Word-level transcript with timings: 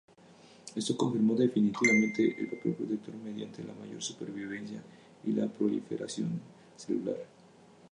Esto 0.75 0.97
confirmó 0.97 1.35
definitivamente 1.35 2.35
el 2.39 2.47
papel 2.47 2.73
protector 2.73 3.13
mediante 3.17 3.63
la 3.63 3.75
mayor 3.75 4.01
supervivencia 4.01 4.81
y 5.25 5.31
la 5.31 5.45
proliferación 5.47 6.41
celular. 6.75 7.23